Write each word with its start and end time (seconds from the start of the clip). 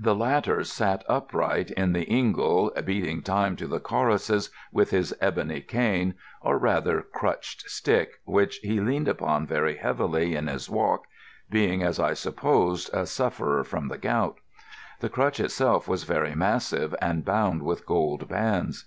The 0.00 0.14
latter 0.14 0.64
sat 0.64 1.04
upright 1.06 1.70
in 1.72 1.92
the 1.92 2.04
ingle, 2.04 2.72
beating 2.82 3.20
time 3.20 3.56
to 3.56 3.66
the 3.66 3.78
choruses 3.78 4.48
with 4.72 4.88
his 4.88 5.14
ebony 5.20 5.60
cane, 5.60 6.14
or 6.40 6.56
rather 6.56 7.02
crutched 7.02 7.68
stick, 7.68 8.22
which 8.24 8.56
he 8.62 8.80
leaned 8.80 9.06
upon 9.06 9.46
very 9.46 9.76
heavily 9.76 10.34
in 10.34 10.46
his 10.46 10.70
walk, 10.70 11.04
being, 11.50 11.82
as 11.82 12.00
I 12.00 12.14
supposed, 12.14 12.88
a 12.94 13.04
sufferer 13.04 13.62
from 13.62 13.88
the 13.88 13.98
gout. 13.98 14.38
The 15.00 15.10
crutch 15.10 15.38
itself 15.38 15.86
was 15.86 16.04
very 16.04 16.34
massive 16.34 16.94
and 16.98 17.22
bound 17.22 17.62
with 17.62 17.84
gold 17.84 18.28
bands. 18.28 18.86